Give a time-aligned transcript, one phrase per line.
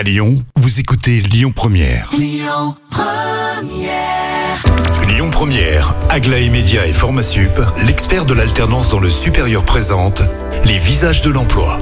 [0.00, 2.10] À Lyon, vous écoutez Lyon Première.
[2.16, 2.74] Lyon
[5.30, 10.22] Première, Aglaé Média et Formasup, l'expert de l'alternance dans le supérieur présente
[10.64, 11.78] les visages de l'emploi.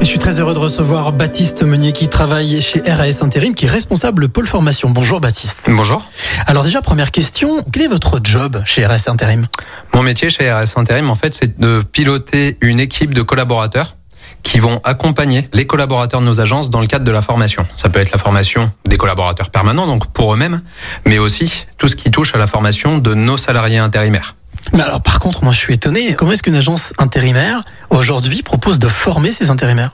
[0.00, 3.64] Et je suis très heureux de recevoir Baptiste Meunier qui travaille chez RAS Intérim, qui
[3.64, 4.88] est responsable pôle formation.
[4.88, 5.64] Bonjour Baptiste.
[5.66, 6.08] Bonjour.
[6.46, 9.48] Alors déjà, première question, quel est votre job chez RAS Intérim?
[9.92, 13.96] Mon métier chez RS Intérim, en fait, c'est de piloter une équipe de collaborateurs
[14.42, 17.66] qui vont accompagner les collaborateurs de nos agences dans le cadre de la formation.
[17.76, 20.62] Ça peut être la formation des collaborateurs permanents, donc pour eux-mêmes,
[21.06, 24.34] mais aussi tout ce qui touche à la formation de nos salariés intérimaires.
[24.72, 28.78] Mais alors par contre, moi je suis étonné, comment est-ce qu'une agence intérimaire aujourd'hui propose
[28.78, 29.92] de former ses intérimaires?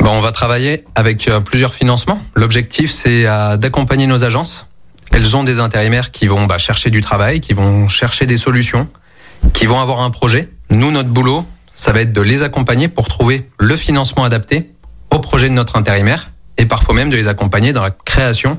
[0.00, 2.20] Bon, on va travailler avec euh, plusieurs financements.
[2.34, 4.66] L'objectif, c'est euh, d'accompagner nos agences.
[5.12, 8.88] Elles ont des intérimaires qui vont bah, chercher du travail, qui vont chercher des solutions,
[9.52, 10.48] qui vont avoir un projet.
[10.70, 11.44] Nous, notre boulot,
[11.80, 14.70] ça va être de les accompagner pour trouver le financement adapté
[15.10, 18.58] au projet de notre intérimaire et parfois même de les accompagner dans la création,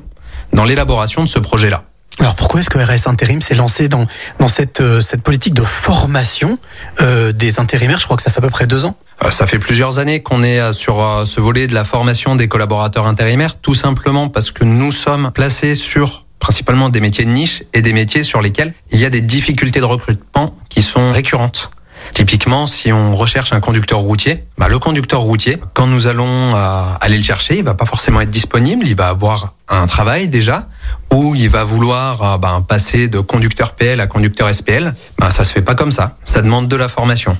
[0.53, 1.83] dans l'élaboration de ce projet-là.
[2.17, 4.07] Alors pourquoi est-ce que RAS Intérim s'est lancé dans,
[4.39, 6.57] dans cette, euh, cette politique de formation
[6.99, 7.99] euh, des intérimaires?
[7.99, 8.97] Je crois que ça fait à peu près deux ans.
[9.23, 10.95] Euh, Ça fait plusieurs années qu'on est sur
[11.27, 15.75] ce volet de la formation des collaborateurs intérimaires, tout simplement parce que nous sommes placés
[15.75, 19.21] sur principalement des métiers de niche et des métiers sur lesquels il y a des
[19.21, 21.69] difficultés de recrutement qui sont récurrentes.
[22.13, 26.83] Typiquement, si on recherche un conducteur routier, bah, le conducteur routier, quand nous allons euh,
[26.99, 30.67] aller le chercher, il va pas forcément être disponible, il va avoir un travail déjà,
[31.13, 34.93] ou il va vouloir bah, passer de conducteur PL à conducteur SPL.
[35.17, 36.17] Bah, ça se fait pas comme ça.
[36.23, 37.37] Ça demande de la formation.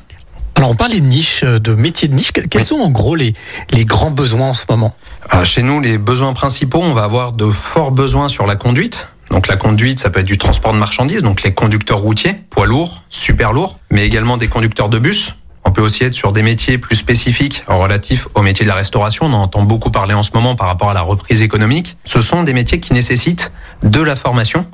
[0.55, 2.31] Alors on parlait de niche, euh, de métiers de niche.
[2.31, 2.67] Quels quels Oui.
[2.67, 3.33] sont en gros les,
[3.71, 4.95] les grands besoins en ce moment?
[5.33, 9.07] Euh, Chez nous, les besoins principaux, on va avoir de forts besoins sur la conduite.
[9.31, 12.65] Donc la conduite, ça peut être du transport de marchandises, donc les conducteurs routiers, poids
[12.65, 15.35] lourds, super lourds, mais également des conducteurs de bus.
[15.63, 19.27] On peut aussi être sur des métiers plus spécifiques relatifs au métier de la restauration.
[19.27, 21.97] On en entend beaucoup parler en ce moment par rapport à la reprise économique.
[22.03, 24.65] Ce sont des métiers qui nécessitent de la formation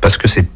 [0.00, 0.46] parce que c'est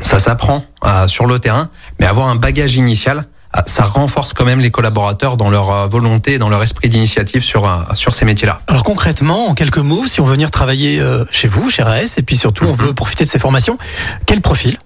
[0.00, 3.26] ça s'apprend euh, sur le terrain, mais avoir un bagage initial,
[3.66, 7.64] ça renforce quand même les collaborateurs dans leur euh, volonté, dans leur esprit d'initiative sur
[7.68, 8.60] euh, sur ces métiers-là.
[8.66, 12.14] Alors concrètement, en quelques mots, si on veut venir travailler euh, chez vous, chez RAS,
[12.18, 12.76] et puis surtout on Mhm.
[12.86, 13.78] veut profiter de ces formations,
[14.26, 14.78] quel profil?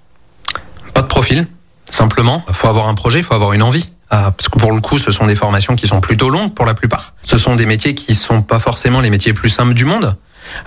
[0.95, 1.47] Pas de profil,
[1.91, 2.45] simplement.
[2.49, 3.89] Il faut avoir un projet, il faut avoir une envie.
[4.12, 6.67] Euh, parce que pour le coup, ce sont des formations qui sont plutôt longues pour
[6.67, 7.15] la plupart.
[7.23, 10.15] Ce sont des métiers qui sont pas forcément les métiers les plus simples du monde.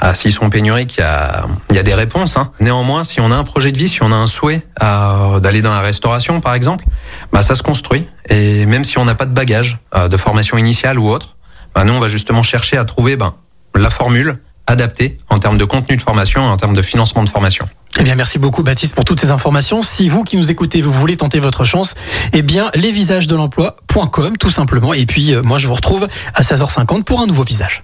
[0.03, 2.37] Euh, S'ils sont pénuriques, il y a, il y a des réponses.
[2.37, 2.51] hein.
[2.59, 5.61] Néanmoins, si on a un projet de vie, si on a un souhait euh, d'aller
[5.61, 6.85] dans la restauration, par exemple,
[7.31, 8.07] bah, ça se construit.
[8.29, 11.35] Et même si on n'a pas de bagage euh, de formation initiale ou autre,
[11.73, 13.33] bah, nous, on va justement chercher à trouver ben,
[13.75, 17.29] la formule adaptée en termes de contenu de formation et en termes de financement de
[17.29, 17.67] formation.
[17.97, 19.81] Eh bien, merci beaucoup, Baptiste, pour toutes ces informations.
[19.81, 21.95] Si vous qui nous écoutez, vous voulez tenter votre chance,
[22.33, 24.93] eh bien, lesvisagesdelemploi.com, tout simplement.
[24.93, 27.83] Et puis, euh, moi, je vous retrouve à 16h50 pour un nouveau visage.